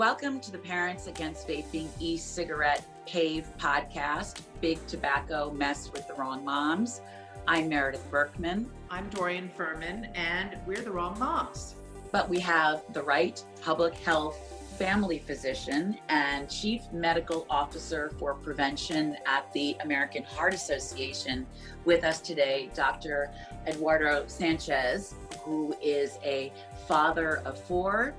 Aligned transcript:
Welcome 0.00 0.40
to 0.40 0.50
the 0.50 0.56
Parents 0.56 1.08
Against 1.08 1.46
Vaping 1.46 1.88
e 2.00 2.16
Cigarette 2.16 2.82
PAVE 3.06 3.46
podcast, 3.58 4.40
Big 4.62 4.78
Tobacco 4.86 5.50
Mess 5.50 5.92
with 5.92 6.08
the 6.08 6.14
Wrong 6.14 6.42
Moms. 6.42 7.02
I'm 7.46 7.68
Meredith 7.68 8.10
Berkman. 8.10 8.70
I'm 8.88 9.10
Dorian 9.10 9.50
Fuhrman, 9.58 10.08
and 10.16 10.56
we're 10.66 10.80
the 10.80 10.90
wrong 10.90 11.18
moms. 11.18 11.74
But 12.12 12.30
we 12.30 12.40
have 12.40 12.82
the 12.94 13.02
right 13.02 13.44
public 13.60 13.92
health 13.92 14.38
family 14.78 15.18
physician 15.18 15.98
and 16.08 16.48
chief 16.48 16.80
medical 16.94 17.46
officer 17.50 18.10
for 18.18 18.32
prevention 18.32 19.18
at 19.26 19.52
the 19.52 19.76
American 19.82 20.22
Heart 20.22 20.54
Association 20.54 21.46
with 21.84 22.04
us 22.04 22.22
today, 22.22 22.70
Dr. 22.72 23.30
Eduardo 23.66 24.24
Sanchez, 24.28 25.12
who 25.42 25.74
is 25.82 26.18
a 26.24 26.54
father 26.88 27.42
of 27.44 27.62
four 27.64 28.14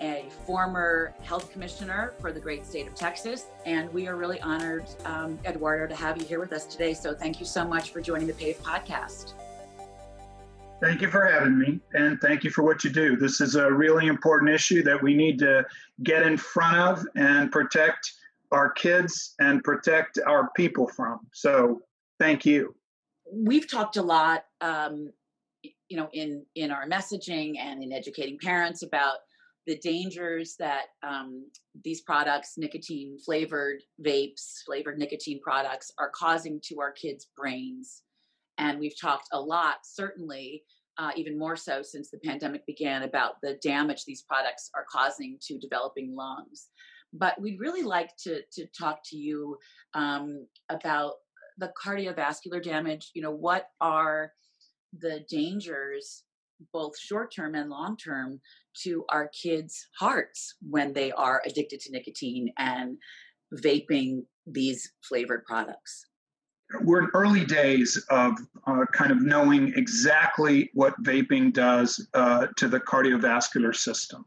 a 0.00 0.26
former 0.46 1.14
health 1.22 1.52
commissioner 1.52 2.14
for 2.20 2.32
the 2.32 2.40
great 2.40 2.64
state 2.64 2.86
of 2.86 2.94
Texas. 2.94 3.46
And 3.66 3.92
we 3.92 4.06
are 4.08 4.16
really 4.16 4.40
honored, 4.40 4.84
um, 5.04 5.38
Eduardo, 5.44 5.86
to 5.86 5.94
have 5.94 6.18
you 6.18 6.24
here 6.24 6.40
with 6.40 6.52
us 6.52 6.66
today. 6.66 6.94
So 6.94 7.14
thank 7.14 7.40
you 7.40 7.46
so 7.46 7.66
much 7.66 7.90
for 7.90 8.00
joining 8.00 8.26
the 8.26 8.34
PAVE 8.34 8.58
podcast. 8.62 9.34
Thank 10.80 11.00
you 11.00 11.10
for 11.10 11.26
having 11.26 11.58
me, 11.58 11.80
and 11.94 12.20
thank 12.20 12.44
you 12.44 12.50
for 12.50 12.62
what 12.62 12.84
you 12.84 12.90
do. 12.90 13.16
This 13.16 13.40
is 13.40 13.56
a 13.56 13.70
really 13.70 14.06
important 14.06 14.50
issue 14.52 14.84
that 14.84 15.02
we 15.02 15.12
need 15.12 15.36
to 15.40 15.66
get 16.04 16.22
in 16.22 16.36
front 16.36 16.76
of 16.76 17.04
and 17.16 17.50
protect 17.50 18.12
our 18.52 18.70
kids 18.70 19.34
and 19.40 19.62
protect 19.64 20.20
our 20.24 20.50
people 20.56 20.86
from. 20.86 21.18
So, 21.32 21.82
thank 22.20 22.46
you. 22.46 22.76
We've 23.30 23.68
talked 23.68 23.96
a 23.96 24.02
lot, 24.02 24.44
um, 24.60 25.10
you 25.88 25.96
know, 25.96 26.08
in 26.12 26.46
in 26.54 26.70
our 26.70 26.88
messaging 26.88 27.58
and 27.58 27.82
in 27.82 27.92
educating 27.92 28.38
parents 28.38 28.84
about 28.84 29.16
the 29.68 29.76
dangers 29.76 30.56
that 30.58 30.86
um, 31.06 31.46
these 31.84 32.00
products, 32.00 32.54
nicotine 32.56 33.18
flavored 33.22 33.82
vapes, 34.02 34.62
flavored 34.64 34.98
nicotine 34.98 35.38
products, 35.42 35.92
are 35.98 36.10
causing 36.14 36.58
to 36.64 36.80
our 36.80 36.90
kids' 36.90 37.26
brains. 37.36 38.02
And 38.56 38.80
we've 38.80 38.98
talked 38.98 39.28
a 39.32 39.40
lot, 39.40 39.76
certainly, 39.84 40.64
uh, 40.96 41.10
even 41.16 41.38
more 41.38 41.54
so 41.54 41.82
since 41.82 42.10
the 42.10 42.18
pandemic 42.18 42.64
began, 42.64 43.02
about 43.02 43.34
the 43.42 43.58
damage 43.62 44.06
these 44.06 44.22
products 44.22 44.70
are 44.74 44.86
causing 44.90 45.36
to 45.42 45.58
developing 45.58 46.16
lungs. 46.16 46.68
But 47.12 47.38
we'd 47.38 47.60
really 47.60 47.82
like 47.82 48.16
to, 48.24 48.40
to 48.52 48.66
talk 48.68 49.00
to 49.10 49.18
you 49.18 49.58
um, 49.92 50.46
about 50.70 51.12
the 51.58 51.70
cardiovascular 51.80 52.62
damage. 52.62 53.10
You 53.12 53.20
know, 53.20 53.32
what 53.32 53.66
are 53.82 54.32
the 54.98 55.26
dangers 55.30 56.24
both 56.72 56.98
short 56.98 57.32
term 57.34 57.54
and 57.54 57.70
long 57.70 57.96
term 57.96 58.40
to 58.84 59.04
our 59.08 59.28
kids' 59.28 59.86
hearts 59.98 60.54
when 60.68 60.92
they 60.92 61.12
are 61.12 61.42
addicted 61.46 61.80
to 61.80 61.92
nicotine 61.92 62.52
and 62.58 62.98
vaping 63.54 64.22
these 64.46 64.92
flavored 65.02 65.44
products? 65.44 66.06
We're 66.82 67.04
in 67.04 67.10
early 67.14 67.46
days 67.46 68.02
of 68.10 68.34
uh, 68.66 68.84
kind 68.92 69.10
of 69.10 69.22
knowing 69.22 69.72
exactly 69.74 70.70
what 70.74 71.02
vaping 71.02 71.52
does 71.52 72.06
uh, 72.12 72.48
to 72.56 72.68
the 72.68 72.80
cardiovascular 72.80 73.74
system. 73.74 74.26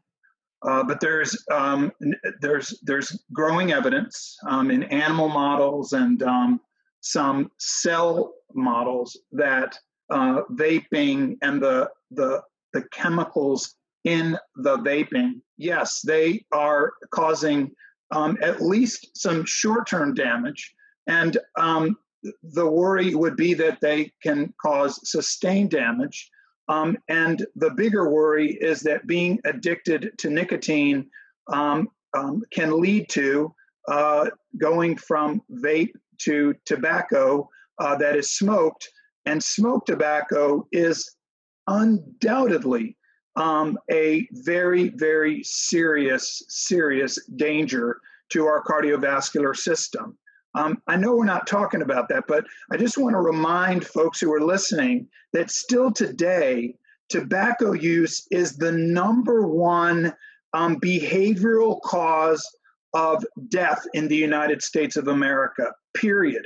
Uh, 0.63 0.83
but 0.83 0.99
there's 0.99 1.37
um, 1.51 1.91
there's 2.39 2.79
there's 2.83 3.23
growing 3.33 3.71
evidence 3.71 4.37
um, 4.47 4.69
in 4.69 4.83
animal 4.83 5.27
models 5.27 5.93
and 5.93 6.21
um, 6.23 6.61
some 7.01 7.51
cell 7.57 8.33
models 8.53 9.19
that 9.31 9.77
uh, 10.11 10.41
vaping 10.51 11.37
and 11.41 11.61
the 11.61 11.89
the 12.11 12.41
the 12.73 12.83
chemicals 12.91 13.75
in 14.03 14.37
the 14.55 14.77
vaping, 14.77 15.41
yes, 15.57 16.01
they 16.01 16.43
are 16.51 16.93
causing 17.11 17.71
um, 18.11 18.37
at 18.41 18.61
least 18.61 19.15
some 19.15 19.45
short-term 19.45 20.13
damage, 20.13 20.73
and 21.07 21.37
um, 21.57 21.97
the 22.43 22.67
worry 22.67 23.15
would 23.15 23.35
be 23.35 23.53
that 23.53 23.79
they 23.81 24.11
can 24.21 24.53
cause 24.61 24.99
sustained 25.09 25.71
damage. 25.71 26.29
Um, 26.67 26.97
and 27.09 27.45
the 27.55 27.71
bigger 27.71 28.09
worry 28.09 28.53
is 28.61 28.81
that 28.81 29.07
being 29.07 29.39
addicted 29.45 30.11
to 30.19 30.29
nicotine 30.29 31.09
um, 31.51 31.89
um, 32.15 32.43
can 32.51 32.79
lead 32.79 33.09
to 33.09 33.53
uh, 33.87 34.29
going 34.57 34.95
from 34.95 35.41
vape 35.51 35.93
to 36.19 36.53
tobacco 36.65 37.49
uh, 37.79 37.95
that 37.97 38.15
is 38.15 38.31
smoked. 38.31 38.87
And 39.25 39.43
smoked 39.43 39.87
tobacco 39.87 40.67
is 40.71 41.15
undoubtedly 41.67 42.97
um, 43.35 43.77
a 43.89 44.27
very, 44.31 44.89
very 44.89 45.43
serious, 45.43 46.43
serious 46.47 47.17
danger 47.35 47.99
to 48.29 48.45
our 48.45 48.63
cardiovascular 48.63 49.55
system. 49.55 50.17
Um, 50.53 50.81
I 50.87 50.97
know 50.97 51.15
we're 51.15 51.25
not 51.25 51.47
talking 51.47 51.81
about 51.81 52.09
that, 52.09 52.25
but 52.27 52.45
I 52.71 52.77
just 52.77 52.97
want 52.97 53.13
to 53.13 53.21
remind 53.21 53.85
folks 53.85 54.19
who 54.19 54.33
are 54.33 54.41
listening 54.41 55.07
that 55.31 55.49
still 55.49 55.91
today, 55.91 56.75
tobacco 57.09 57.71
use 57.71 58.27
is 58.31 58.57
the 58.57 58.71
number 58.71 59.47
one 59.47 60.13
um, 60.53 60.77
behavioral 60.81 61.81
cause 61.81 62.45
of 62.93 63.25
death 63.47 63.81
in 63.93 64.09
the 64.09 64.15
United 64.17 64.61
States 64.61 64.97
of 64.97 65.07
America, 65.07 65.71
period 65.93 66.45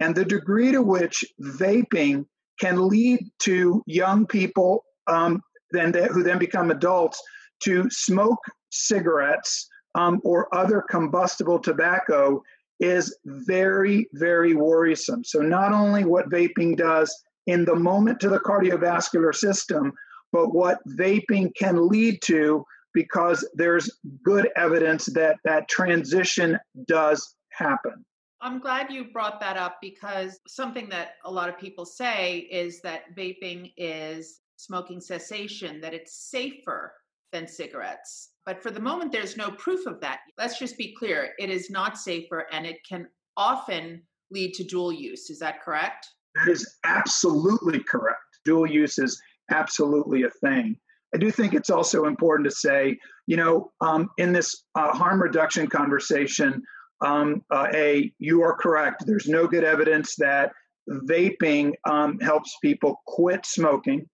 and 0.00 0.14
the 0.14 0.24
degree 0.24 0.72
to 0.72 0.82
which 0.82 1.24
vaping 1.40 2.26
can 2.60 2.88
lead 2.88 3.20
to 3.40 3.82
young 3.86 4.26
people 4.26 4.84
um, 5.06 5.40
then 5.70 5.92
who 5.92 6.22
then 6.22 6.38
become 6.38 6.70
adults 6.70 7.22
to 7.64 7.88
smoke 7.90 8.38
cigarettes 8.70 9.68
um, 9.94 10.20
or 10.24 10.54
other 10.54 10.82
combustible 10.88 11.58
tobacco 11.58 12.42
is 12.80 13.16
very, 13.24 14.06
very 14.12 14.54
worrisome. 14.54 15.24
So, 15.24 15.40
not 15.40 15.72
only 15.72 16.04
what 16.04 16.30
vaping 16.30 16.76
does 16.76 17.14
in 17.46 17.64
the 17.64 17.74
moment 17.74 18.20
to 18.20 18.28
the 18.28 18.40
cardiovascular 18.40 19.34
system, 19.34 19.92
but 20.32 20.54
what 20.54 20.78
vaping 20.88 21.54
can 21.54 21.88
lead 21.88 22.20
to 22.22 22.64
because 22.92 23.48
there's 23.54 23.90
good 24.24 24.48
evidence 24.56 25.06
that 25.06 25.36
that 25.44 25.68
transition 25.68 26.58
does 26.86 27.34
happen. 27.50 28.04
I'm 28.40 28.58
glad 28.58 28.92
you 28.92 29.04
brought 29.04 29.40
that 29.40 29.56
up 29.56 29.78
because 29.80 30.38
something 30.46 30.88
that 30.90 31.12
a 31.24 31.30
lot 31.30 31.48
of 31.48 31.58
people 31.58 31.86
say 31.86 32.38
is 32.50 32.80
that 32.82 33.16
vaping 33.16 33.72
is 33.76 34.40
smoking 34.56 35.00
cessation, 35.00 35.80
that 35.80 35.94
it's 35.94 36.30
safer 36.30 36.92
than 37.32 37.46
cigarettes. 37.46 38.30
But 38.44 38.62
for 38.62 38.70
the 38.70 38.80
moment, 38.80 39.12
there's 39.12 39.36
no 39.36 39.50
proof 39.52 39.86
of 39.86 40.00
that. 40.00 40.20
Let's 40.38 40.58
just 40.58 40.78
be 40.78 40.94
clear 40.98 41.30
it 41.38 41.50
is 41.50 41.70
not 41.70 41.98
safer 41.98 42.46
and 42.52 42.66
it 42.66 42.78
can 42.88 43.06
often 43.36 44.02
lead 44.30 44.54
to 44.54 44.64
dual 44.64 44.92
use. 44.92 45.30
Is 45.30 45.38
that 45.40 45.62
correct? 45.62 46.06
That 46.36 46.50
is 46.50 46.76
absolutely 46.84 47.80
correct. 47.80 48.20
Dual 48.44 48.66
use 48.66 48.98
is 48.98 49.20
absolutely 49.50 50.22
a 50.22 50.30
thing. 50.30 50.76
I 51.14 51.18
do 51.18 51.30
think 51.30 51.54
it's 51.54 51.70
also 51.70 52.04
important 52.04 52.48
to 52.48 52.54
say, 52.54 52.98
you 53.26 53.36
know, 53.36 53.72
um, 53.80 54.10
in 54.18 54.32
this 54.32 54.64
uh, 54.74 54.92
harm 54.92 55.22
reduction 55.22 55.66
conversation, 55.66 56.62
um, 57.04 57.42
uh, 57.50 57.68
a 57.74 58.12
you 58.18 58.42
are 58.42 58.56
correct. 58.56 59.04
There's 59.06 59.28
no 59.28 59.46
good 59.46 59.64
evidence 59.64 60.14
that 60.16 60.52
vaping 60.90 61.72
um, 61.88 62.18
helps 62.20 62.56
people 62.62 63.00
quit 63.06 63.46
smoking, 63.46 64.08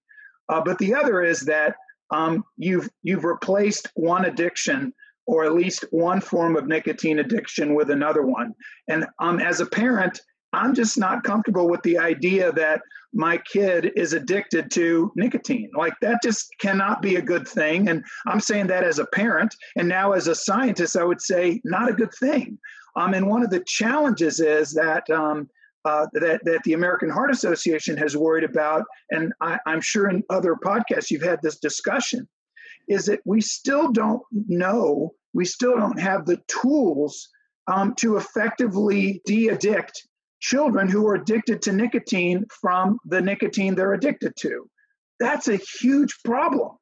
uh, 0.49 0.61
but 0.65 0.79
the 0.79 0.95
other 0.95 1.23
is 1.23 1.41
that 1.41 1.77
um, 2.11 2.45
you've 2.57 2.89
you've 3.03 3.25
replaced 3.25 3.89
one 3.95 4.27
addiction 4.27 4.93
or 5.27 5.45
at 5.45 5.55
least 5.55 5.85
one 5.91 6.21
form 6.21 6.57
of 6.57 6.67
nicotine 6.67 7.21
addiction 7.21 7.75
with 7.75 7.91
another 7.91 8.23
one. 8.23 8.53
And 8.89 9.07
um, 9.21 9.39
as 9.39 9.61
a 9.61 9.67
parent, 9.67 10.21
I'm 10.53 10.75
just 10.75 10.99
not 10.99 11.25
comfortable 11.25 11.69
with 11.69 11.83
the 11.83 11.99
idea 11.99 12.53
that 12.53 12.83
my 13.15 13.39
kid 13.39 13.93
is 13.97 14.13
addicted 14.13 14.71
to 14.73 15.13
nicotine. 15.17 15.71
Like 15.77 15.95
that 16.01 16.23
just 16.23 16.53
cannot 16.61 17.03
be 17.03 17.17
a 17.17 17.23
good 17.23 17.47
thing. 17.47 17.89
And 17.89 18.05
I'm 18.27 18.41
saying 18.41 18.67
that 18.69 18.85
as 18.85 18.99
a 18.99 19.07
parent. 19.07 19.55
And 19.77 19.89
now 19.89 20.13
as 20.13 20.29
a 20.29 20.35
scientist, 20.35 20.97
I 20.97 21.05
would 21.05 21.21
say 21.21 21.61
not 21.65 21.91
a 21.91 21.95
good 21.95 22.13
thing. 22.19 22.59
Um, 22.97 23.15
and 23.15 23.29
one 23.29 23.43
of 23.43 23.51
the 23.51 23.65
challenges 23.67 24.41
is 24.41 24.73
that, 24.75 25.09
um, 25.11 25.49
uh, 25.85 26.07
that, 26.13 26.45
that 26.45 26.63
the 26.65 26.75
American 26.75 27.11
Heart 27.11 27.31
Association 27.31 27.97
has 27.97 28.17
worried 28.17 28.45
about, 28.45 28.85
and 29.11 29.33
I, 29.41 29.59
I'm 29.67 29.81
sure 29.81 30.09
in 30.09 30.23
other 30.31 30.55
podcasts 30.55 31.11
you've 31.11 31.23
had 31.23 31.41
this 31.43 31.59
discussion, 31.59 32.29
is 32.89 33.07
that 33.07 33.21
we 33.25 33.41
still 33.41 33.91
don't 33.91 34.23
know, 34.31 35.15
we 35.33 35.45
still 35.45 35.77
don't 35.77 36.01
have 36.01 36.27
the 36.27 36.41
tools 36.49 37.29
um, 37.67 37.95
to 37.97 38.17
effectively 38.17 39.23
de 39.25 39.49
addict 39.49 40.07
children 40.41 40.89
who 40.89 41.07
are 41.07 41.15
addicted 41.15 41.63
to 41.63 41.73
nicotine 41.73 42.45
from 42.61 42.99
the 43.05 43.21
nicotine 43.21 43.75
they're 43.75 43.95
addicted 43.95 44.35
to. 44.37 44.69
That's 45.21 45.49
a 45.49 45.61
huge 45.81 46.19
problem. 46.25 46.73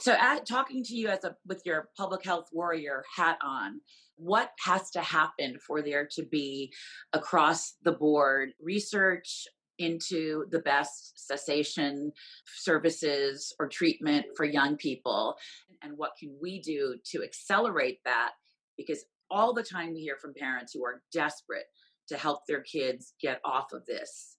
So, 0.00 0.12
at, 0.12 0.46
talking 0.46 0.82
to 0.84 0.94
you 0.94 1.08
as 1.08 1.24
a 1.24 1.36
with 1.46 1.62
your 1.64 1.88
public 1.96 2.24
health 2.24 2.48
warrior 2.52 3.04
hat 3.16 3.38
on, 3.42 3.80
what 4.16 4.50
has 4.64 4.90
to 4.90 5.00
happen 5.00 5.58
for 5.66 5.82
there 5.82 6.06
to 6.12 6.22
be 6.24 6.72
across 7.12 7.74
the 7.82 7.92
board 7.92 8.50
research 8.60 9.46
into 9.78 10.44
the 10.50 10.58
best 10.58 11.26
cessation 11.26 12.12
services 12.58 13.54
or 13.58 13.68
treatment 13.68 14.26
for 14.36 14.44
young 14.44 14.76
people? 14.76 15.36
And 15.82 15.96
what 15.96 16.12
can 16.18 16.36
we 16.40 16.60
do 16.60 16.96
to 17.12 17.22
accelerate 17.24 18.00
that? 18.04 18.32
Because 18.76 19.04
all 19.30 19.54
the 19.54 19.62
time 19.62 19.94
we 19.94 20.00
hear 20.00 20.16
from 20.20 20.34
parents 20.34 20.72
who 20.74 20.84
are 20.84 21.02
desperate 21.12 21.66
to 22.08 22.16
help 22.16 22.40
their 22.46 22.62
kids 22.62 23.14
get 23.20 23.40
off 23.44 23.72
of 23.72 23.86
this 23.86 24.36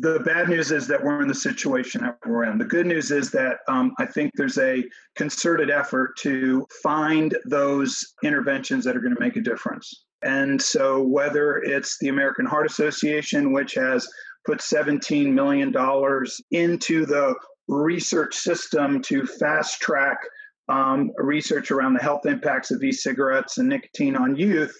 the 0.00 0.20
bad 0.20 0.48
news 0.48 0.72
is 0.72 0.86
that 0.88 1.02
we're 1.02 1.22
in 1.22 1.28
the 1.28 1.34
situation 1.34 2.02
that 2.02 2.18
we're 2.26 2.44
in. 2.44 2.58
The 2.58 2.64
good 2.64 2.86
news 2.86 3.10
is 3.10 3.30
that 3.30 3.58
um, 3.68 3.94
I 3.98 4.06
think 4.06 4.32
there's 4.34 4.58
a 4.58 4.84
concerted 5.16 5.70
effort 5.70 6.16
to 6.18 6.66
find 6.82 7.36
those 7.44 8.14
interventions 8.24 8.84
that 8.84 8.96
are 8.96 9.00
going 9.00 9.14
to 9.14 9.20
make 9.20 9.36
a 9.36 9.40
difference. 9.40 10.04
And 10.22 10.60
so, 10.60 11.00
whether 11.02 11.58
it's 11.58 11.96
the 12.00 12.08
American 12.08 12.44
Heart 12.44 12.66
Association, 12.66 13.52
which 13.52 13.74
has 13.74 14.08
put 14.44 14.58
$17 14.58 15.32
million 15.32 15.72
into 16.50 17.06
the 17.06 17.34
research 17.68 18.34
system 18.34 19.00
to 19.02 19.26
fast 19.26 19.80
track 19.80 20.18
um, 20.68 21.10
research 21.16 21.70
around 21.70 21.94
the 21.94 22.02
health 22.02 22.26
impacts 22.26 22.70
of 22.70 22.82
e-cigarettes 22.82 23.58
and 23.58 23.68
nicotine 23.68 24.16
on 24.16 24.36
youth. 24.36 24.74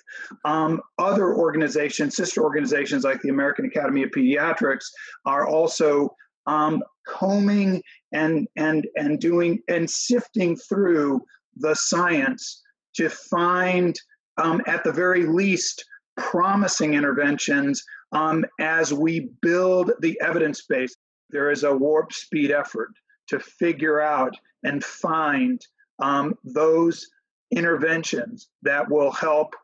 Um, 0.45 0.81
other 0.99 1.35
organizations, 1.35 2.17
sister 2.17 2.43
organizations 2.43 3.05
like 3.05 3.21
the 3.23 3.31
American 3.31 3.65
Academy 3.65 4.03
of 4.03 4.11
Pediatrics, 4.11 4.85
are 5.25 5.47
also 5.47 6.15
um, 6.47 6.83
combing 7.07 7.83
and 8.13 8.49
and 8.57 8.87
and 8.97 9.19
doing 9.19 9.61
and 9.69 9.89
sifting 9.89 10.57
through 10.57 11.21
the 11.57 11.75
science 11.75 12.63
to 12.97 13.09
find, 13.09 13.99
um, 14.39 14.61
at 14.67 14.85
the 14.85 14.93
very 14.93 15.27
least, 15.27 15.85
promising 16.17 16.95
interventions 16.95 17.83
um, 18.13 18.45
as 18.61 18.93
we 18.93 19.31
build 19.43 19.93
the 20.01 20.19
evidence 20.21 20.65
base. 20.69 20.95
There 21.31 21.51
is 21.51 21.65
a 21.65 21.77
warp 21.77 22.13
speed 22.13 22.51
effort 22.51 22.91
to 23.29 23.39
figure 23.39 24.01
out 24.01 24.35
and 24.65 24.83
find 24.83 25.61
um, 26.01 26.35
those 26.45 27.07
interventions 27.51 28.49
that 28.63 28.91
will 28.91 29.11
help 29.11 29.55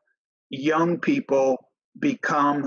young 0.51 0.99
people 0.99 1.71
become 1.99 2.67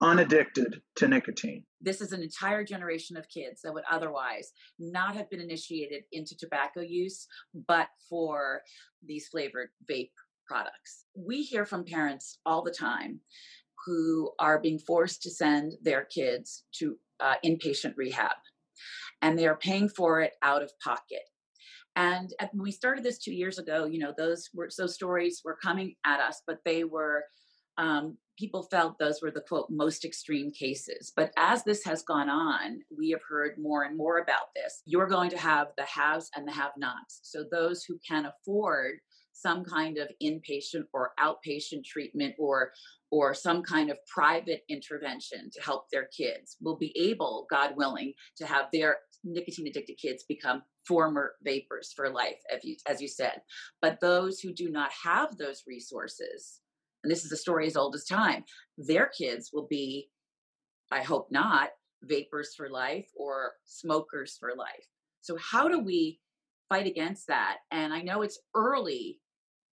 unaddicted 0.00 0.82
to 0.96 1.06
nicotine. 1.06 1.64
This 1.80 2.00
is 2.00 2.12
an 2.12 2.22
entire 2.22 2.64
generation 2.64 3.16
of 3.16 3.28
kids 3.28 3.62
that 3.62 3.72
would 3.72 3.84
otherwise 3.90 4.52
not 4.78 5.14
have 5.14 5.30
been 5.30 5.40
initiated 5.40 6.02
into 6.10 6.36
tobacco 6.36 6.80
use, 6.80 7.26
but 7.68 7.88
for 8.08 8.62
these 9.04 9.28
flavored 9.28 9.68
vape 9.90 10.10
products. 10.46 11.04
We 11.16 11.42
hear 11.42 11.64
from 11.64 11.84
parents 11.84 12.38
all 12.44 12.62
the 12.62 12.72
time 12.72 13.20
who 13.86 14.32
are 14.38 14.60
being 14.60 14.78
forced 14.78 15.22
to 15.22 15.30
send 15.30 15.74
their 15.82 16.04
kids 16.04 16.64
to 16.78 16.96
uh, 17.20 17.34
inpatient 17.44 17.94
rehab, 17.96 18.36
and 19.22 19.38
they 19.38 19.46
are 19.46 19.56
paying 19.56 19.88
for 19.88 20.20
it 20.20 20.32
out 20.42 20.62
of 20.62 20.72
pocket. 20.80 21.22
And 21.96 22.32
when 22.52 22.62
we 22.62 22.72
started 22.72 23.04
this 23.04 23.18
two 23.18 23.34
years 23.34 23.58
ago, 23.58 23.84
you 23.84 23.98
know, 23.98 24.14
those 24.16 24.48
were 24.54 24.68
those 24.76 24.94
stories 24.94 25.42
were 25.44 25.58
coming 25.62 25.94
at 26.06 26.20
us, 26.20 26.42
but 26.46 26.58
they 26.64 26.84
were 26.84 27.24
um, 27.78 28.16
people 28.38 28.62
felt 28.70 28.98
those 28.98 29.20
were 29.22 29.30
the 29.30 29.42
quote 29.46 29.68
most 29.70 30.04
extreme 30.04 30.50
cases. 30.50 31.12
But 31.14 31.32
as 31.36 31.64
this 31.64 31.84
has 31.84 32.02
gone 32.02 32.28
on, 32.28 32.80
we 32.96 33.10
have 33.10 33.20
heard 33.28 33.56
more 33.58 33.84
and 33.84 33.96
more 33.96 34.18
about 34.18 34.48
this. 34.54 34.82
You're 34.84 35.06
going 35.06 35.30
to 35.30 35.38
have 35.38 35.68
the 35.76 35.84
haves 35.84 36.30
and 36.36 36.46
the 36.46 36.52
have-nots. 36.52 37.20
So 37.22 37.44
those 37.50 37.84
who 37.84 37.98
can 38.06 38.26
afford 38.26 38.96
some 39.32 39.64
kind 39.64 39.98
of 39.98 40.08
inpatient 40.22 40.84
or 40.92 41.12
outpatient 41.18 41.84
treatment 41.84 42.34
or 42.38 42.72
or 43.10 43.34
some 43.34 43.62
kind 43.62 43.90
of 43.90 43.98
private 44.06 44.62
intervention 44.68 45.50
to 45.52 45.60
help 45.62 45.84
their 45.90 46.08
kids 46.16 46.56
will 46.60 46.76
be 46.76 46.96
able 46.96 47.46
god 47.50 47.72
willing 47.76 48.12
to 48.36 48.46
have 48.46 48.66
their 48.72 48.98
nicotine 49.24 49.66
addicted 49.66 49.96
kids 49.96 50.24
become 50.28 50.62
former 50.86 51.32
vapors 51.42 51.92
for 51.94 52.10
life 52.10 52.40
as 52.54 52.64
you, 52.64 52.76
as 52.88 53.00
you 53.00 53.08
said. 53.08 53.40
But 53.80 54.00
those 54.00 54.40
who 54.40 54.52
do 54.52 54.70
not 54.70 54.90
have 55.04 55.36
those 55.36 55.62
resources 55.66 56.60
and 57.04 57.10
this 57.10 57.24
is 57.24 57.32
a 57.32 57.36
story 57.36 57.66
as 57.66 57.76
old 57.76 57.96
as 57.96 58.04
time 58.04 58.44
their 58.78 59.06
kids 59.06 59.50
will 59.52 59.66
be 59.66 60.08
i 60.92 61.02
hope 61.02 61.26
not 61.32 61.70
vapors 62.02 62.54
for 62.54 62.68
life 62.68 63.08
or 63.16 63.52
smokers 63.64 64.36
for 64.38 64.54
life. 64.56 64.86
So 65.20 65.36
how 65.36 65.68
do 65.68 65.78
we 65.78 66.18
fight 66.68 66.86
against 66.86 67.28
that? 67.28 67.58
And 67.70 67.92
i 67.92 68.02
know 68.02 68.22
it's 68.22 68.40
early 68.54 69.18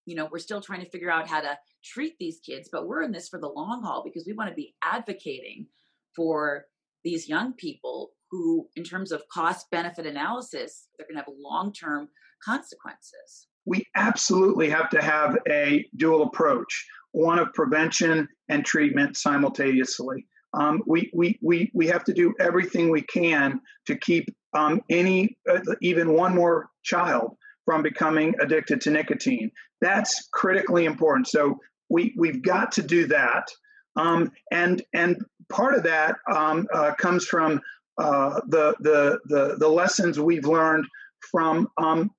you 0.06 0.16
know 0.16 0.28
we're 0.32 0.40
still 0.40 0.62
trying 0.62 0.82
to 0.82 0.90
figure 0.90 1.12
out 1.12 1.28
how 1.28 1.42
to 1.42 1.58
treat 1.84 2.18
these 2.18 2.40
kids 2.44 2.70
but 2.72 2.88
we're 2.88 3.04
in 3.04 3.12
this 3.12 3.30
for 3.30 3.40
the 3.40 3.48
long 3.48 3.84
haul 3.84 4.02
because 4.04 4.26
we 4.26 4.34
want 4.34 4.50
to 4.50 4.56
be 4.56 4.74
advocating 4.84 5.68
for 6.16 6.66
these 7.04 7.28
young 7.28 7.54
people 7.54 8.12
who 8.32 8.68
in 8.76 8.84
terms 8.84 9.12
of 9.12 9.24
cost 9.32 9.70
benefit 9.72 10.06
analysis 10.06 10.88
they're 10.98 11.08
going 11.08 11.16
to 11.16 11.24
have 11.24 11.34
long 11.40 11.74
term 11.74 12.08
consequences 12.44 13.48
we 13.66 13.86
absolutely 13.96 14.70
have 14.70 14.90
to 14.90 15.02
have 15.02 15.38
a 15.50 15.86
dual 15.98 16.24
approach 16.24 16.86
one 17.12 17.40
of 17.40 17.52
prevention 17.54 18.28
and 18.50 18.66
treatment 18.66 19.18
simultaneously 19.18 20.26
um, 20.54 20.82
we, 20.88 21.12
we, 21.14 21.38
we, 21.44 21.72
we 21.76 21.88
have 21.88 22.04
to 22.06 22.14
do 22.14 22.34
everything 22.40 22.90
we 22.90 23.04
can 23.04 23.62
to 23.86 23.96
keep 23.96 24.34
um, 24.54 24.82
any 24.90 25.38
uh, 25.50 25.60
even 25.82 26.14
one 26.14 26.34
more 26.34 26.70
child 26.84 27.38
from 27.66 27.84
becoming 27.84 28.34
addicted 28.42 28.82
to 28.82 28.90
nicotine. 28.90 29.52
That's 29.82 30.28
critically 30.34 30.86
important. 30.86 31.28
So 31.28 31.60
we 31.90 32.14
we've 32.18 32.42
got 32.42 32.72
to 32.74 32.82
do 32.82 33.08
that, 33.08 33.48
um, 33.96 34.32
and 34.52 34.82
and 34.94 35.24
part 35.52 35.76
of 35.76 35.84
that 35.84 36.16
um, 36.32 36.68
uh, 36.74 36.94
comes 36.96 37.26
from 37.26 37.62
uh, 37.98 38.40
the, 38.48 38.76
the 38.80 39.20
the 39.26 39.56
the 39.58 39.68
lessons 39.68 40.20
we've 40.20 40.46
learned 40.46 40.86
from 41.32 41.68
um, 41.78 42.12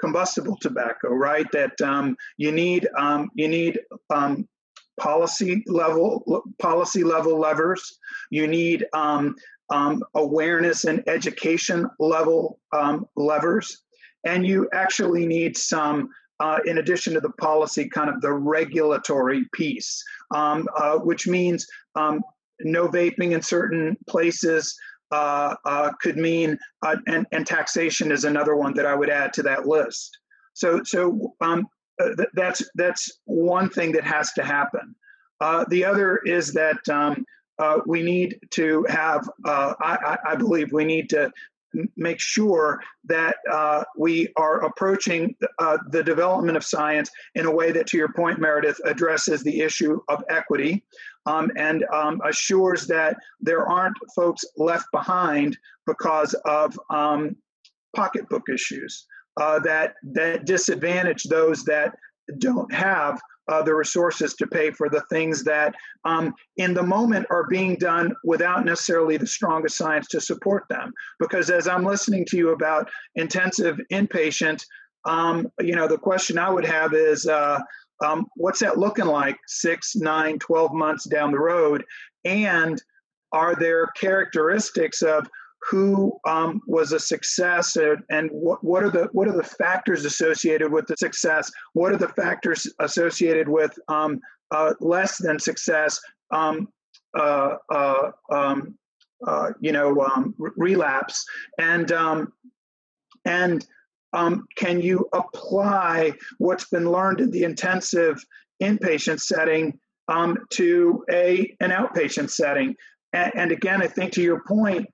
combustible 0.00 0.56
tobacco. 0.60 1.08
Right, 1.08 1.50
that 1.52 1.80
um, 1.80 2.16
you 2.36 2.52
need 2.52 2.88
um, 2.98 3.30
you 3.34 3.48
need 3.48 3.80
um, 4.12 4.48
policy 5.00 5.64
level 5.66 6.44
policy 6.60 7.02
level 7.04 7.38
levers. 7.38 7.98
You 8.30 8.46
need 8.46 8.86
um, 8.92 9.36
awareness 10.14 10.84
and 10.84 11.02
education 11.06 11.88
level 11.98 12.58
levers 13.16 13.82
and 14.24 14.46
you 14.46 14.68
actually 14.72 15.26
need 15.26 15.56
some 15.56 16.10
uh, 16.40 16.58
in 16.66 16.78
addition 16.78 17.14
to 17.14 17.20
the 17.20 17.30
policy, 17.30 17.88
kind 17.88 18.10
of 18.10 18.20
the 18.20 18.32
regulatory 18.32 19.44
piece, 19.52 20.02
um, 20.34 20.66
uh, 20.76 20.96
which 20.96 21.28
means 21.28 21.66
um, 21.94 22.20
no 22.64 22.88
vaping 22.88 23.32
in 23.32 23.42
certain 23.42 23.96
places 24.08 24.76
uh, 25.10 25.54
uh 25.66 25.92
could 26.00 26.16
mean, 26.16 26.58
uh, 26.82 26.96
and, 27.06 27.26
and, 27.32 27.46
taxation 27.46 28.10
is 28.10 28.24
another 28.24 28.56
one 28.56 28.72
that 28.74 28.86
I 28.86 28.94
would 28.94 29.10
add 29.10 29.34
to 29.34 29.42
that 29.42 29.66
list. 29.66 30.18
So, 30.54 30.82
so 30.84 31.34
um, 31.42 31.66
uh, 32.00 32.14
th- 32.16 32.28
that's 32.34 32.62
that's 32.76 33.20
one 33.26 33.68
thing 33.68 33.92
that 33.92 34.04
has 34.04 34.32
to 34.32 34.42
happen. 34.42 34.94
the 35.68 35.84
other 35.84 36.18
is 36.24 36.52
that 36.54 36.88
um, 36.88 37.26
we 37.86 38.02
need 38.02 38.38
to 38.52 38.86
have, 38.88 39.28
I, 39.44 40.16
I, 40.26 40.34
believe, 40.36 40.72
we 40.72 40.84
need 40.84 41.10
to 41.10 41.30
make 41.96 42.20
sure 42.20 42.80
that 43.04 43.36
uh, 43.50 43.84
we 43.96 44.28
are 44.36 44.64
approaching 44.64 45.34
uh, 45.58 45.78
the 45.90 46.02
development 46.02 46.56
of 46.56 46.64
science 46.64 47.10
in 47.34 47.46
a 47.46 47.50
way 47.50 47.72
that, 47.72 47.86
to 47.88 47.96
your 47.96 48.12
point, 48.12 48.38
Meredith, 48.38 48.80
addresses 48.84 49.42
the 49.42 49.60
issue 49.60 50.00
of 50.08 50.22
equity 50.28 50.84
um, 51.26 51.50
and 51.56 51.84
um, 51.92 52.20
assures 52.24 52.86
that 52.86 53.16
there 53.40 53.66
aren't 53.66 53.96
folks 54.14 54.44
left 54.56 54.86
behind 54.92 55.56
because 55.86 56.34
of 56.44 56.78
um, 56.90 57.36
pocketbook 57.94 58.48
issues 58.48 59.06
uh, 59.40 59.58
that 59.60 59.94
that 60.02 60.44
disadvantage 60.44 61.24
those 61.24 61.64
that 61.64 61.94
don't 62.38 62.72
have 62.72 63.20
uh, 63.48 63.62
the 63.62 63.74
resources 63.74 64.34
to 64.34 64.46
pay 64.46 64.70
for 64.70 64.88
the 64.88 65.02
things 65.10 65.42
that 65.44 65.74
um, 66.04 66.32
in 66.56 66.74
the 66.74 66.82
moment 66.82 67.26
are 67.30 67.46
being 67.48 67.76
done 67.76 68.14
without 68.24 68.64
necessarily 68.64 69.16
the 69.16 69.26
strongest 69.26 69.76
science 69.76 70.06
to 70.08 70.20
support 70.20 70.64
them. 70.70 70.92
Because 71.18 71.50
as 71.50 71.66
I'm 71.66 71.84
listening 71.84 72.24
to 72.26 72.36
you 72.36 72.50
about 72.50 72.88
intensive 73.16 73.80
inpatient, 73.92 74.64
um, 75.04 75.50
you 75.60 75.74
know, 75.74 75.88
the 75.88 75.98
question 75.98 76.38
I 76.38 76.50
would 76.50 76.64
have 76.64 76.94
is, 76.94 77.26
uh, 77.26 77.58
um, 78.04 78.26
what's 78.36 78.60
that 78.60 78.78
looking 78.78 79.06
like 79.06 79.38
six, 79.46 79.94
nine, 79.94 80.38
12 80.38 80.72
months 80.72 81.04
down 81.04 81.30
the 81.30 81.38
road? 81.38 81.84
And 82.24 82.82
are 83.32 83.54
there 83.54 83.86
characteristics 83.98 85.02
of 85.02 85.28
who 85.70 86.18
um, 86.26 86.60
was 86.66 86.92
a 86.92 86.98
success 86.98 87.76
and, 87.76 88.02
and 88.10 88.28
what, 88.32 88.62
what 88.64 88.82
are 88.82 88.90
the 88.90 89.08
what 89.12 89.28
are 89.28 89.36
the 89.36 89.42
factors 89.42 90.04
associated 90.04 90.72
with 90.72 90.86
the 90.88 90.96
success 90.96 91.50
what 91.74 91.92
are 91.92 91.96
the 91.96 92.08
factors 92.08 92.66
associated 92.80 93.48
with 93.48 93.72
um, 93.88 94.20
uh, 94.50 94.74
less 94.80 95.18
than 95.18 95.38
success 95.38 96.00
um, 96.32 96.68
uh, 97.16 97.56
uh, 97.70 98.10
um, 98.32 98.76
uh 99.26 99.50
you 99.60 99.70
know 99.70 100.00
um, 100.00 100.34
relapse 100.38 101.24
and 101.58 101.92
um, 104.12 104.46
can 104.56 104.80
you 104.80 105.08
apply 105.12 106.12
what's 106.38 106.68
been 106.68 106.90
learned 106.90 107.20
in 107.20 107.30
the 107.30 107.44
intensive 107.44 108.22
inpatient 108.62 109.20
setting 109.20 109.78
to 110.50 111.04
a 111.10 111.56
an 111.60 111.70
outpatient 111.70 112.28
setting 112.28 112.76
and, 113.14 113.32
and 113.34 113.52
again 113.52 113.80
i 113.80 113.86
think 113.86 114.12
to 114.12 114.20
your 114.20 114.42
point 114.46 114.86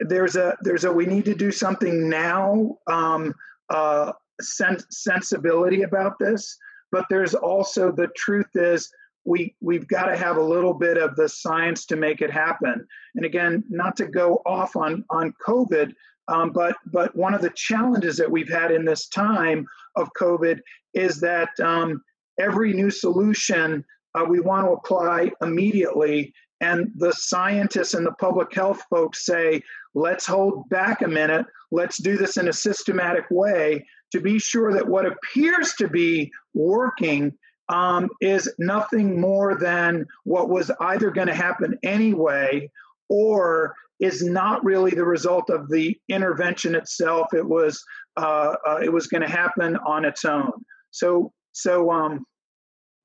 there's 0.00 0.34
a 0.34 0.56
there's 0.62 0.84
a 0.84 0.92
we 0.92 1.04
need 1.04 1.26
to 1.26 1.34
do 1.34 1.52
something 1.52 2.08
now 2.08 2.76
um, 2.86 3.34
uh, 3.68 4.12
sensibility 4.40 5.82
about 5.82 6.18
this 6.18 6.56
but 6.90 7.04
there's 7.10 7.34
also 7.34 7.92
the 7.92 8.08
truth 8.16 8.48
is 8.54 8.90
we 9.24 9.54
we've 9.60 9.88
got 9.88 10.06
to 10.06 10.16
have 10.16 10.36
a 10.36 10.42
little 10.42 10.74
bit 10.74 10.98
of 10.98 11.16
the 11.16 11.28
science 11.28 11.86
to 11.86 11.96
make 11.96 12.20
it 12.20 12.30
happen. 12.30 12.86
And 13.14 13.24
again, 13.24 13.64
not 13.68 13.96
to 13.96 14.06
go 14.06 14.42
off 14.44 14.76
on 14.76 15.04
on 15.10 15.32
COVID, 15.44 15.94
um, 16.28 16.50
but 16.50 16.76
but 16.86 17.14
one 17.16 17.34
of 17.34 17.42
the 17.42 17.52
challenges 17.54 18.16
that 18.16 18.30
we've 18.30 18.50
had 18.50 18.70
in 18.70 18.84
this 18.84 19.08
time 19.08 19.66
of 19.96 20.08
COVID 20.18 20.60
is 20.94 21.20
that 21.20 21.48
um, 21.60 22.02
every 22.38 22.72
new 22.72 22.90
solution 22.90 23.84
uh, 24.14 24.24
we 24.24 24.40
want 24.40 24.66
to 24.66 24.72
apply 24.72 25.30
immediately, 25.40 26.32
and 26.60 26.90
the 26.96 27.12
scientists 27.12 27.94
and 27.94 28.06
the 28.06 28.12
public 28.12 28.54
health 28.54 28.82
folks 28.90 29.24
say, 29.24 29.62
let's 29.94 30.26
hold 30.26 30.68
back 30.68 31.02
a 31.02 31.08
minute, 31.08 31.46
let's 31.70 31.98
do 31.98 32.16
this 32.16 32.36
in 32.36 32.48
a 32.48 32.52
systematic 32.52 33.24
way 33.30 33.84
to 34.12 34.20
be 34.20 34.38
sure 34.38 34.72
that 34.72 34.86
what 34.86 35.06
appears 35.06 35.74
to 35.74 35.88
be 35.88 36.30
working 36.54 37.32
um, 37.68 38.10
is 38.20 38.52
nothing 38.58 39.20
more 39.20 39.56
than 39.58 40.06
what 40.24 40.50
was 40.50 40.70
either 40.80 41.10
going 41.10 41.28
to 41.28 41.34
happen 41.34 41.78
anyway 41.82 42.70
or 43.08 43.74
is 44.02 44.22
not 44.22 44.62
really 44.64 44.90
the 44.90 45.04
result 45.04 45.48
of 45.48 45.68
the 45.70 45.96
intervention 46.08 46.74
itself. 46.74 47.28
It 47.32 47.48
was 47.48 47.82
uh, 48.16 48.54
uh, 48.68 48.80
it 48.82 48.92
was 48.92 49.06
going 49.06 49.22
to 49.22 49.30
happen 49.30 49.76
on 49.86 50.04
its 50.04 50.24
own. 50.24 50.52
So 50.90 51.32
so 51.52 51.90
um, 51.90 52.26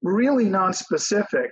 really 0.01 0.45
non-specific. 0.45 1.51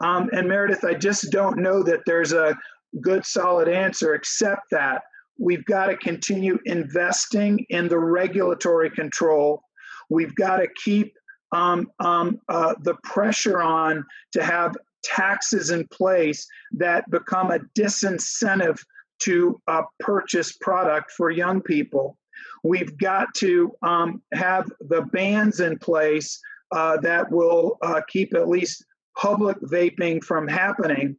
Um, 0.00 0.30
and 0.32 0.48
Meredith, 0.48 0.84
I 0.84 0.94
just 0.94 1.30
don't 1.30 1.58
know 1.58 1.82
that 1.82 2.00
there's 2.06 2.32
a 2.32 2.56
good 3.02 3.26
solid 3.26 3.68
answer 3.68 4.14
except 4.14 4.62
that 4.70 5.02
we've 5.38 5.64
got 5.66 5.86
to 5.86 5.96
continue 5.98 6.58
investing 6.64 7.64
in 7.68 7.88
the 7.88 7.98
regulatory 7.98 8.90
control. 8.90 9.62
We've 10.08 10.34
got 10.34 10.58
to 10.58 10.68
keep 10.82 11.12
um, 11.52 11.88
um, 12.00 12.40
uh, 12.48 12.74
the 12.82 12.94
pressure 13.04 13.60
on 13.60 14.04
to 14.32 14.42
have 14.42 14.76
taxes 15.02 15.70
in 15.70 15.86
place 15.88 16.46
that 16.72 17.10
become 17.10 17.50
a 17.50 17.60
disincentive 17.76 18.78
to 19.20 19.60
uh, 19.66 19.82
purchase 20.00 20.52
product 20.60 21.10
for 21.12 21.30
young 21.30 21.60
people. 21.60 22.16
We've 22.62 22.96
got 22.98 23.34
to 23.36 23.72
um, 23.82 24.22
have 24.32 24.70
the 24.80 25.02
bans 25.02 25.60
in 25.60 25.78
place 25.78 26.40
uh, 26.70 26.98
that 26.98 27.30
will 27.30 27.78
uh, 27.82 28.02
keep 28.08 28.34
at 28.34 28.48
least 28.48 28.84
public 29.16 29.58
vaping 29.62 30.22
from 30.22 30.46
happening. 30.46 31.16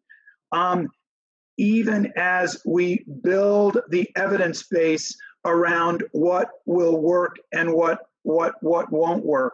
Um, 0.51 0.89
even 1.57 2.13
as 2.15 2.61
we 2.65 3.05
build 3.21 3.79
the 3.89 4.09
evidence 4.15 4.63
base 4.63 5.13
around 5.45 6.03
what 6.13 6.49
will 6.65 7.01
work 7.01 7.35
and 7.51 7.73
what 7.73 7.99
what 8.23 8.55
what 8.61 8.91
won't 8.91 9.25
work. 9.25 9.53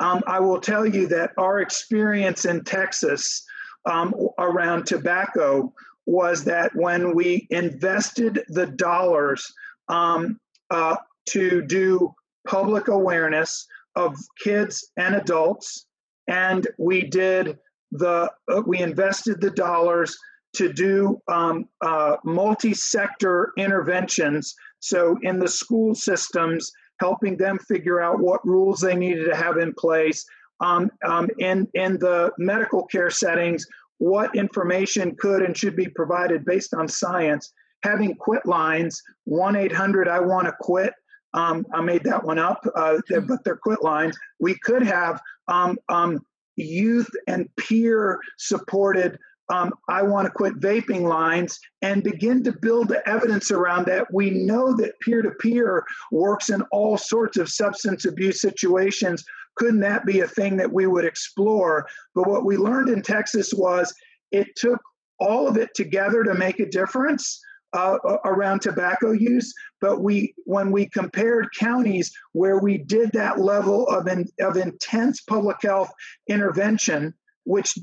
Um, 0.00 0.22
I 0.26 0.40
will 0.40 0.60
tell 0.60 0.86
you 0.86 1.08
that 1.08 1.32
our 1.36 1.60
experience 1.60 2.44
in 2.44 2.64
Texas 2.64 3.44
um, 3.84 4.14
around 4.38 4.86
tobacco 4.86 5.72
was 6.06 6.44
that 6.44 6.74
when 6.74 7.14
we 7.14 7.46
invested 7.50 8.44
the 8.48 8.66
dollars 8.66 9.52
um, 9.88 10.38
uh, 10.70 10.96
to 11.30 11.62
do 11.62 12.12
public 12.46 12.88
awareness 12.88 13.66
of 13.96 14.16
kids 14.42 14.90
and 14.96 15.14
adults, 15.14 15.86
and 16.28 16.66
we 16.78 17.02
did 17.04 17.58
the 17.90 18.30
uh, 18.50 18.62
we 18.66 18.78
invested 18.78 19.40
the 19.40 19.50
dollars 19.50 20.16
to 20.54 20.72
do 20.72 21.20
um, 21.28 21.68
uh, 21.82 22.16
multi-sector 22.24 23.52
interventions. 23.56 24.54
So 24.80 25.18
in 25.22 25.38
the 25.38 25.48
school 25.48 25.94
systems, 25.94 26.72
helping 27.00 27.36
them 27.36 27.58
figure 27.58 28.00
out 28.00 28.20
what 28.20 28.46
rules 28.46 28.80
they 28.80 28.94
needed 28.94 29.24
to 29.26 29.36
have 29.36 29.58
in 29.58 29.72
place. 29.74 30.24
Um, 30.60 30.90
um, 31.04 31.28
in, 31.38 31.68
in 31.74 31.98
the 31.98 32.32
medical 32.38 32.84
care 32.86 33.10
settings, 33.10 33.66
what 33.98 34.34
information 34.34 35.14
could 35.18 35.42
and 35.42 35.56
should 35.56 35.76
be 35.76 35.88
provided 35.88 36.44
based 36.44 36.74
on 36.74 36.88
science. 36.88 37.52
Having 37.84 38.16
quit 38.16 38.44
lines, 38.44 39.02
1 39.24 39.54
800 39.54 40.08
I 40.08 40.20
want 40.20 40.46
to 40.46 40.54
quit. 40.60 40.92
Um, 41.34 41.66
I 41.72 41.80
made 41.80 42.02
that 42.04 42.24
one 42.24 42.38
up, 42.38 42.64
uh, 42.74 42.98
but 43.26 43.44
they're 43.44 43.56
quit 43.56 43.82
lines. 43.82 44.18
We 44.40 44.56
could 44.64 44.82
have 44.82 45.20
um, 45.46 45.78
um, 45.88 46.20
youth 46.56 47.08
and 47.26 47.48
peer 47.56 48.18
supported 48.38 49.18
um, 49.50 49.72
I 49.88 50.02
want 50.02 50.26
to 50.26 50.32
quit 50.32 50.60
vaping 50.60 51.02
lines 51.02 51.58
and 51.82 52.02
begin 52.02 52.42
to 52.44 52.52
build 52.52 52.88
the 52.88 53.06
evidence 53.08 53.50
around 53.50 53.86
that. 53.86 54.12
We 54.12 54.30
know 54.30 54.76
that 54.76 55.00
peer 55.00 55.22
to 55.22 55.30
peer 55.30 55.84
works 56.12 56.50
in 56.50 56.62
all 56.70 56.98
sorts 56.98 57.38
of 57.38 57.48
substance 57.48 58.04
abuse 58.04 58.40
situations. 58.40 59.24
Couldn't 59.56 59.80
that 59.80 60.04
be 60.04 60.20
a 60.20 60.28
thing 60.28 60.56
that 60.58 60.72
we 60.72 60.86
would 60.86 61.04
explore? 61.04 61.86
But 62.14 62.28
what 62.28 62.44
we 62.44 62.56
learned 62.56 62.90
in 62.90 63.02
Texas 63.02 63.52
was 63.54 63.94
it 64.30 64.54
took 64.56 64.80
all 65.18 65.48
of 65.48 65.56
it 65.56 65.70
together 65.74 66.22
to 66.24 66.34
make 66.34 66.60
a 66.60 66.68
difference. 66.68 67.40
Uh, 67.74 67.98
around 68.24 68.62
tobacco 68.62 69.10
use, 69.10 69.52
but 69.82 70.00
we, 70.00 70.34
when 70.46 70.72
we 70.72 70.88
compared 70.88 71.46
counties 71.54 72.10
where 72.32 72.58
we 72.60 72.78
did 72.78 73.12
that 73.12 73.38
level 73.38 73.86
of, 73.88 74.08
in, 74.08 74.26
of 74.40 74.56
intense 74.56 75.20
public 75.20 75.58
health 75.60 75.92
intervention, 76.30 77.12
which 77.44 77.76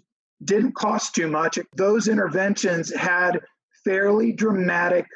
didn't 0.43 0.75
cost 0.75 1.15
too 1.15 1.27
much. 1.27 1.57
Those 1.75 2.07
interventions 2.07 2.93
had 2.93 3.41
fairly 3.83 4.31
dramatic 4.33 5.07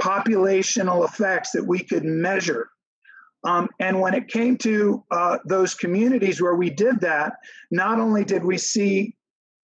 populational 0.00 1.04
effects 1.04 1.50
that 1.52 1.64
we 1.64 1.80
could 1.80 2.04
measure. 2.04 2.68
Um, 3.44 3.68
and 3.78 4.00
when 4.00 4.14
it 4.14 4.28
came 4.28 4.56
to 4.58 5.04
uh, 5.10 5.38
those 5.44 5.74
communities 5.74 6.40
where 6.40 6.56
we 6.56 6.70
did 6.70 7.00
that, 7.00 7.34
not 7.70 8.00
only 8.00 8.24
did 8.24 8.44
we 8.44 8.58
see 8.58 9.14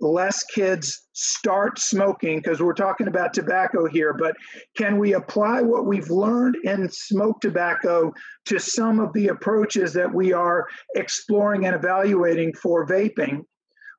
less 0.01 0.43
kids 0.45 1.07
start 1.13 1.79
smoking, 1.79 2.39
because 2.39 2.61
we're 2.61 2.75
talking 2.75 3.09
about 3.09 3.33
tobacco 3.33 3.87
here, 3.87 4.13
but 4.13 4.37
can 4.77 4.99
we 4.99 5.15
apply 5.15 5.63
what 5.63 5.87
we've 5.87 6.11
learned 6.11 6.57
in 6.65 6.89
smoke 6.91 7.41
tobacco 7.41 8.13
to 8.47 8.59
some 8.59 8.99
of 8.99 9.13
the 9.13 9.29
approaches 9.29 9.93
that 9.93 10.13
we 10.13 10.33
are 10.33 10.67
exploring 10.97 11.67
and 11.67 11.75
evaluating 11.75 12.53
for 12.55 12.87
vaping? 12.87 13.45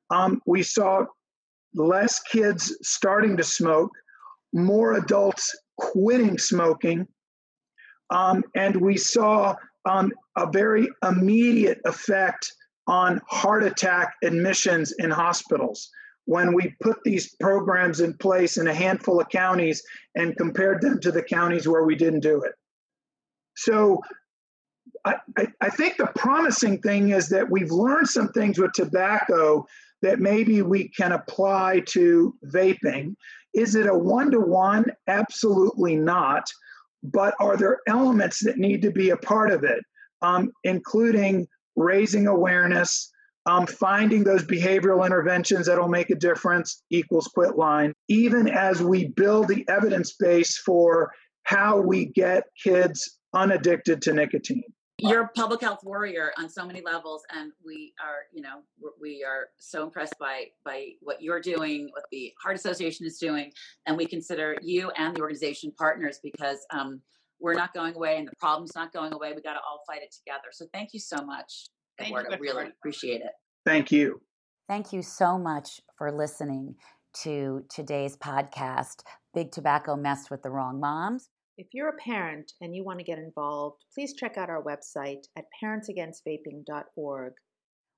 Um, 0.10 0.42
we 0.46 0.64
saw 0.64 1.06
less 1.74 2.20
kids 2.22 2.78
starting 2.82 3.38
to 3.38 3.44
smoke, 3.44 3.92
more 4.54 4.94
adults 4.94 5.56
quitting 5.78 6.38
smoking, 6.38 7.08
um, 8.10 8.44
and 8.56 8.76
we 8.76 8.98
saw 8.98 9.56
um, 9.86 10.12
a 10.38 10.50
very 10.52 10.88
immediate 11.08 11.80
effect 11.86 12.54
on 12.88 13.22
heart 13.28 13.64
attack 13.64 14.14
admissions 14.24 14.94
in 15.00 15.10
hospitals 15.10 15.90
when 16.26 16.54
we 16.54 16.76
put 16.82 16.98
these 17.04 17.36
programs 17.40 18.00
in 18.00 18.14
place 18.14 18.58
in 18.58 18.68
a 18.68 18.74
handful 18.74 19.20
of 19.20 19.28
counties 19.30 19.84
and 20.16 20.38
compared 20.38 20.82
them 20.82 21.00
to 21.00 21.12
the 21.12 21.24
counties 21.24 21.68
where 21.68 21.84
we 21.84 21.96
didn't 21.96 22.22
do 22.22 22.42
it. 22.42 22.54
So 23.56 24.02
I, 25.06 25.16
I, 25.38 25.48
I 25.62 25.70
think 25.70 25.98
the 25.98 26.12
promising 26.16 26.82
thing 26.82 27.10
is 27.10 27.30
that 27.30 27.50
we've 27.50 27.72
learned 27.72 28.08
some 28.08 28.30
things 28.30 28.58
with 28.58 28.72
tobacco 28.74 29.66
that 30.04 30.20
maybe 30.20 30.62
we 30.62 30.90
can 30.90 31.14
apply 31.14 31.82
to 31.88 32.36
vaping. 32.46 33.16
Is 33.54 33.74
it 33.76 33.88
a 33.88 33.98
one 33.98 34.30
to 34.32 34.40
one? 34.40 34.86
Absolutely 35.08 35.96
not. 35.96 36.44
But 37.02 37.34
are 37.40 37.58
there 37.58 37.80
elements 37.88 38.44
that 38.44 38.58
need 38.58 38.82
to 38.84 38.92
be 38.92 39.10
a 39.10 39.18
part 39.18 39.50
of 39.50 39.64
it, 39.64 39.84
um, 40.22 40.52
including 40.64 41.48
raising 41.76 42.28
awareness, 42.28 43.12
um, 43.46 43.66
finding 43.66 44.24
those 44.24 44.44
behavioral 44.44 45.06
interventions 45.06 45.66
that'll 45.66 45.90
make 45.90 46.10
a 46.10 46.16
difference 46.16 46.84
equals 46.90 47.28
quit 47.34 47.58
line, 47.58 47.94
even 48.08 48.48
as 48.48 48.82
we 48.82 49.08
build 49.08 49.48
the 49.48 49.66
evidence 49.68 50.14
base 50.14 50.58
for 50.58 51.12
how 51.44 51.80
we 51.80 52.06
get 52.06 52.44
kids 52.62 53.20
unaddicted 53.34 54.02
to 54.02 54.14
nicotine 54.14 54.64
you're 55.10 55.24
a 55.24 55.28
public 55.30 55.62
health 55.62 55.80
warrior 55.84 56.32
on 56.38 56.50
so 56.50 56.66
many 56.66 56.82
levels 56.82 57.24
and 57.36 57.52
we 57.66 57.94
are 58.04 58.22
you 58.34 58.42
know 58.42 58.62
we 59.02 59.24
are 59.24 59.48
so 59.60 59.84
impressed 59.84 60.16
by 60.20 60.46
by 60.64 60.90
what 61.02 61.22
you're 61.22 61.42
doing 61.42 61.90
what 61.94 62.04
the 62.12 62.32
heart 62.42 62.56
association 62.56 63.06
is 63.06 63.18
doing 63.18 63.52
and 63.86 63.98
we 63.98 64.06
consider 64.06 64.56
you 64.62 64.92
and 64.98 65.16
the 65.16 65.22
organization 65.22 65.72
partners 65.78 66.20
because 66.24 66.60
um, 66.72 67.02
we're 67.44 67.54
not 67.54 67.74
going 67.74 67.94
away 67.94 68.18
and 68.18 68.28
the 68.28 68.36
problem's 68.40 68.74
not 68.74 68.94
going 68.94 69.14
away. 69.14 69.34
We 69.36 69.42
got 69.42 69.54
to 69.54 69.60
all 69.60 69.84
fight 69.86 70.02
it 70.02 70.14
together. 70.14 70.48
So 70.52 70.66
thank 70.74 70.94
you 70.94 71.00
so 71.00 71.18
much 71.18 71.68
thank 72.00 72.10
Eduardo. 72.10 72.32
you 72.32 72.42
really 72.42 72.68
appreciate 72.70 73.22
it. 73.22 73.32
Thank 73.66 73.92
you. 73.92 74.22
Thank 74.68 74.94
you 74.94 75.02
so 75.02 75.38
much 75.38 75.82
for 75.98 76.12
listening 76.12 76.76
to 77.22 77.64
today's 77.70 78.18
podcast 78.18 79.04
big 79.34 79.52
tobacco 79.52 79.96
messed 79.96 80.32
with 80.32 80.42
the 80.42 80.50
wrong 80.50 80.80
moms 80.80 81.30
if 81.58 81.68
you're 81.74 81.90
a 81.90 81.98
parent 81.98 82.54
and 82.62 82.74
you 82.76 82.84
want 82.84 83.00
to 83.00 83.06
get 83.06 83.20
involved, 83.20 83.84
please 83.94 84.14
check 84.14 84.38
out 84.38 84.50
our 84.50 84.64
website 84.64 85.28
at 85.38 85.46
parentsagainst.vaping.org. 85.64 87.34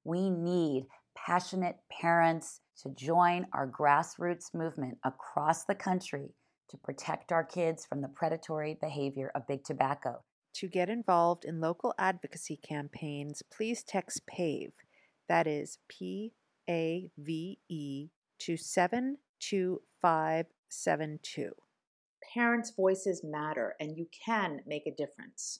We 0.03 0.29
need 0.29 0.87
passionate 1.15 1.77
parents 2.01 2.59
to 2.83 2.89
join 2.89 3.47
our 3.53 3.65
grassroots 3.67 4.53
movement 4.53 4.97
across 5.05 5.63
the 5.63 5.75
country 5.75 6.35
to 6.69 6.77
protect 6.77 7.31
our 7.31 7.43
kids 7.43 7.85
from 7.85 8.01
the 8.01 8.09
predatory 8.09 8.77
behavior 8.81 9.31
of 9.33 9.47
big 9.47 9.63
tobacco. 9.63 10.23
To 10.55 10.67
get 10.67 10.89
involved 10.89 11.45
in 11.45 11.61
local 11.61 11.93
advocacy 11.97 12.57
campaigns, 12.57 13.41
please 13.55 13.83
text 13.83 14.27
PAVE, 14.27 14.73
that 15.29 15.47
is 15.47 15.77
P 15.89 16.33
A 16.69 17.09
V 17.17 17.59
E, 17.69 18.09
to 18.39 18.57
72572. 18.57 21.51
Parents' 22.33 22.71
voices 22.75 23.23
matter, 23.23 23.75
and 23.79 23.97
you 23.97 24.07
can 24.25 24.61
make 24.65 24.87
a 24.87 24.95
difference. 24.95 25.59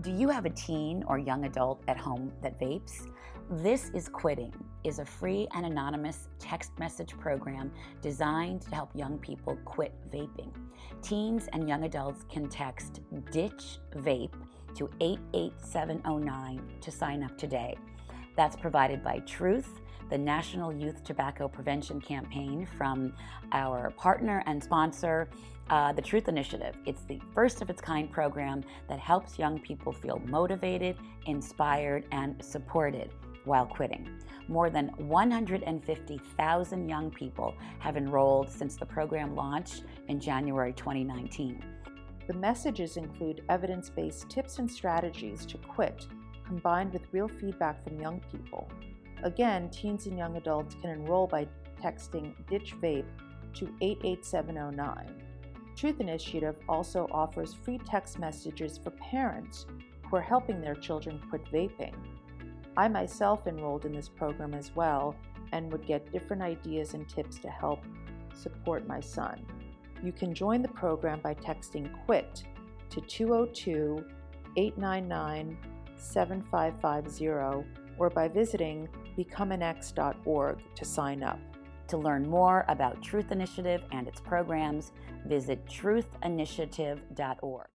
Do 0.00 0.10
you 0.10 0.28
have 0.28 0.46
a 0.46 0.50
teen 0.50 1.04
or 1.06 1.18
young 1.18 1.44
adult 1.44 1.82
at 1.88 1.98
home 1.98 2.32
that 2.42 2.58
vapes? 2.58 3.08
This 3.50 3.90
is 3.90 4.08
Quitting 4.08 4.54
is 4.84 4.98
a 4.98 5.04
free 5.04 5.46
and 5.54 5.66
anonymous 5.66 6.28
text 6.38 6.72
message 6.78 7.10
program 7.18 7.70
designed 8.00 8.62
to 8.62 8.74
help 8.74 8.90
young 8.94 9.18
people 9.18 9.58
quit 9.64 9.92
vaping. 10.10 10.50
Teens 11.02 11.48
and 11.52 11.68
young 11.68 11.84
adults 11.84 12.24
can 12.30 12.48
text 12.48 13.00
ditch 13.30 13.78
vape 13.96 14.34
to 14.74 14.88
88709 15.00 16.62
to 16.80 16.90
sign 16.90 17.22
up 17.22 17.36
today. 17.36 17.76
That's 18.36 18.56
provided 18.56 19.04
by 19.04 19.18
Truth, 19.20 19.80
the 20.10 20.18
National 20.18 20.72
Youth 20.72 21.02
Tobacco 21.04 21.48
Prevention 21.48 22.00
Campaign 22.00 22.66
from 22.76 23.12
our 23.52 23.90
partner 23.90 24.42
and 24.46 24.62
sponsor, 24.62 25.28
uh, 25.70 25.92
the 25.92 26.02
Truth 26.02 26.28
Initiative. 26.28 26.74
It's 26.84 27.02
the 27.04 27.20
first 27.34 27.62
of 27.62 27.70
its 27.70 27.80
kind 27.80 28.10
program 28.10 28.62
that 28.88 28.98
helps 28.98 29.38
young 29.38 29.58
people 29.58 29.92
feel 29.92 30.20
motivated, 30.26 30.96
inspired, 31.26 32.04
and 32.12 32.42
supported 32.44 33.10
while 33.44 33.66
quitting. 33.66 34.08
More 34.48 34.70
than 34.70 34.88
150,000 34.96 36.88
young 36.88 37.10
people 37.10 37.54
have 37.78 37.96
enrolled 37.96 38.50
since 38.50 38.76
the 38.76 38.86
program 38.86 39.34
launched 39.34 39.84
in 40.08 40.20
January 40.20 40.72
2019. 40.72 41.62
The 42.26 42.34
messages 42.34 42.96
include 42.96 43.42
evidence 43.48 43.90
based 43.90 44.30
tips 44.30 44.58
and 44.58 44.70
strategies 44.70 45.44
to 45.46 45.58
quit, 45.58 46.06
combined 46.46 46.92
with 46.92 47.02
real 47.12 47.28
feedback 47.28 47.84
from 47.84 48.00
young 48.00 48.20
people. 48.30 48.68
Again, 49.24 49.70
teens 49.70 50.06
and 50.06 50.18
young 50.18 50.36
adults 50.36 50.76
can 50.82 50.90
enroll 50.90 51.26
by 51.26 51.48
texting 51.82 52.34
Ditch 52.46 52.74
Vape 52.80 53.06
to 53.54 53.74
88709. 53.80 55.22
Truth 55.76 56.00
Initiative 56.00 56.56
also 56.68 57.08
offers 57.10 57.54
free 57.54 57.80
text 57.86 58.18
messages 58.18 58.78
for 58.78 58.90
parents 58.90 59.64
who 60.04 60.16
are 60.16 60.22
helping 60.22 60.60
their 60.60 60.74
children 60.74 61.20
quit 61.30 61.42
vaping. 61.46 61.94
I 62.76 62.86
myself 62.88 63.46
enrolled 63.46 63.86
in 63.86 63.92
this 63.92 64.10
program 64.10 64.52
as 64.52 64.76
well 64.76 65.16
and 65.52 65.72
would 65.72 65.86
get 65.86 66.12
different 66.12 66.42
ideas 66.42 66.92
and 66.92 67.08
tips 67.08 67.38
to 67.38 67.48
help 67.48 67.82
support 68.34 68.86
my 68.86 69.00
son. 69.00 69.46
You 70.02 70.12
can 70.12 70.34
join 70.34 70.60
the 70.60 70.68
program 70.68 71.20
by 71.20 71.34
texting 71.34 71.90
QUIT 72.04 72.44
to 72.90 73.00
202 73.00 74.04
899 74.56 75.56
7550 75.96 77.64
or 77.98 78.10
by 78.10 78.28
visiting 78.28 78.88
becomeanx.org 79.16 80.58
to 80.74 80.84
sign 80.84 81.22
up. 81.22 81.38
To 81.88 81.98
learn 81.98 82.28
more 82.28 82.64
about 82.68 83.02
Truth 83.02 83.30
Initiative 83.30 83.82
and 83.92 84.08
its 84.08 84.20
programs, 84.20 84.92
visit 85.26 85.64
truthinitiative.org. 85.66 87.66